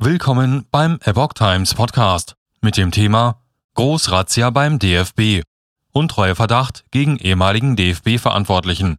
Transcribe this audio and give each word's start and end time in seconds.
Willkommen 0.00 0.64
beim 0.70 1.00
Epoch 1.02 1.32
Times 1.32 1.74
Podcast 1.74 2.36
mit 2.60 2.76
dem 2.76 2.92
Thema 2.92 3.42
Großrazzia 3.74 4.50
beim 4.50 4.78
DFB. 4.78 5.42
Untreue 5.90 6.36
Verdacht 6.36 6.84
gegen 6.92 7.16
ehemaligen 7.16 7.74
DFB-Verantwortlichen. 7.74 8.98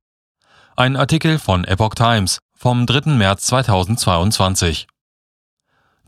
Ein 0.76 0.98
Artikel 0.98 1.40
von 1.40 1.64
Epoch 1.64 1.96
Times 1.96 2.40
vom 2.54 2.86
3. 2.86 3.12
März 3.12 3.46
2022. 3.46 4.88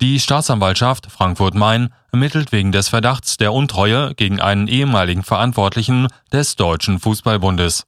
Die 0.02 0.20
Staatsanwaltschaft 0.20 1.10
Frankfurt-Main 1.10 1.94
ermittelt 2.12 2.52
wegen 2.52 2.74
des 2.74 2.90
Verdachts 2.90 3.38
der 3.38 3.54
Untreue 3.54 4.14
gegen 4.16 4.42
einen 4.42 4.68
ehemaligen 4.68 5.24
Verantwortlichen 5.24 6.08
des 6.34 6.58
Deutschen 6.58 7.00
Fußballbundes. 7.00 7.86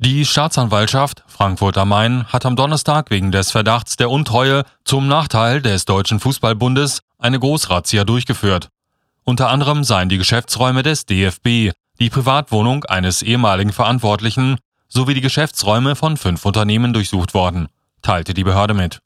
Die 0.00 0.24
Staatsanwaltschaft 0.24 1.24
Frankfurt 1.26 1.76
am 1.76 1.88
Main 1.88 2.24
hat 2.26 2.46
am 2.46 2.54
Donnerstag 2.54 3.10
wegen 3.10 3.32
des 3.32 3.50
Verdachts 3.50 3.96
der 3.96 4.10
Untreue 4.10 4.62
zum 4.84 5.08
Nachteil 5.08 5.60
des 5.60 5.86
Deutschen 5.86 6.20
Fußballbundes 6.20 7.00
eine 7.18 7.40
Großrazzia 7.40 8.04
durchgeführt. 8.04 8.68
Unter 9.24 9.50
anderem 9.50 9.82
seien 9.82 10.08
die 10.08 10.16
Geschäftsräume 10.16 10.84
des 10.84 11.04
DFB, 11.04 11.72
die 11.98 12.10
Privatwohnung 12.10 12.84
eines 12.84 13.22
ehemaligen 13.22 13.72
Verantwortlichen 13.72 14.58
sowie 14.86 15.14
die 15.14 15.20
Geschäftsräume 15.20 15.96
von 15.96 16.16
fünf 16.16 16.46
Unternehmen 16.46 16.92
durchsucht 16.92 17.34
worden, 17.34 17.66
teilte 18.00 18.34
die 18.34 18.44
Behörde 18.44 18.74
mit. 18.74 19.00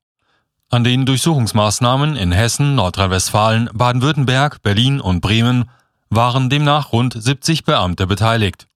An 0.68 0.84
den 0.84 1.06
Durchsuchungsmaßnahmen 1.06 2.16
in 2.16 2.32
Hessen, 2.32 2.74
Nordrhein-Westfalen, 2.74 3.70
Baden-Württemberg, 3.72 4.60
Berlin 4.60 5.00
und 5.00 5.22
Bremen 5.22 5.70
waren 6.10 6.50
demnach 6.50 6.92
rund 6.92 7.14
70 7.14 7.64
Beamte 7.64 8.06
beteiligt. 8.06 8.66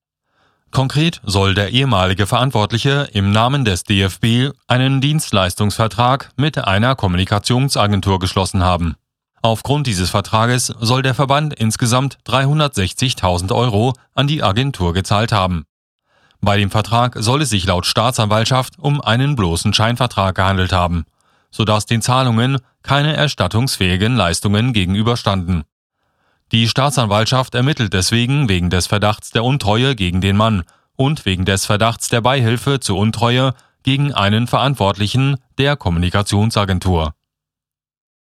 Konkret 0.70 1.20
soll 1.24 1.54
der 1.54 1.70
ehemalige 1.70 2.26
Verantwortliche 2.26 3.08
im 3.12 3.30
Namen 3.32 3.64
des 3.64 3.84
DFB 3.84 4.52
einen 4.66 5.00
Dienstleistungsvertrag 5.00 6.30
mit 6.36 6.58
einer 6.58 6.94
Kommunikationsagentur 6.94 8.18
geschlossen 8.18 8.62
haben. 8.62 8.96
Aufgrund 9.42 9.86
dieses 9.86 10.10
Vertrages 10.10 10.66
soll 10.66 11.02
der 11.02 11.14
Verband 11.14 11.54
insgesamt 11.54 12.18
360.000 12.26 13.54
Euro 13.54 13.94
an 14.14 14.26
die 14.26 14.42
Agentur 14.42 14.92
gezahlt 14.92 15.32
haben. 15.32 15.64
Bei 16.40 16.56
dem 16.58 16.70
Vertrag 16.70 17.16
soll 17.18 17.42
es 17.42 17.50
sich 17.50 17.64
laut 17.64 17.86
Staatsanwaltschaft 17.86 18.78
um 18.78 19.00
einen 19.00 19.36
bloßen 19.36 19.72
Scheinvertrag 19.72 20.34
gehandelt 20.34 20.72
haben, 20.72 21.04
sodass 21.50 21.86
den 21.86 22.02
Zahlungen 22.02 22.58
keine 22.82 23.16
erstattungsfähigen 23.16 24.16
Leistungen 24.16 24.72
gegenüberstanden. 24.72 25.64
Die 26.52 26.68
Staatsanwaltschaft 26.68 27.56
ermittelt 27.56 27.92
deswegen 27.92 28.48
wegen 28.48 28.70
des 28.70 28.86
Verdachts 28.86 29.30
der 29.30 29.42
Untreue 29.42 29.96
gegen 29.96 30.20
den 30.20 30.36
Mann 30.36 30.62
und 30.94 31.26
wegen 31.26 31.44
des 31.44 31.66
Verdachts 31.66 32.08
der 32.08 32.20
Beihilfe 32.20 32.78
zur 32.78 32.98
Untreue 32.98 33.52
gegen 33.82 34.14
einen 34.14 34.46
Verantwortlichen 34.46 35.36
der 35.58 35.76
Kommunikationsagentur. 35.76 37.14